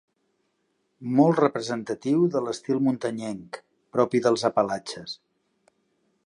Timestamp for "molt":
1.19-1.41